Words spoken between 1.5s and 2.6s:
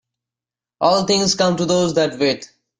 to those that wait.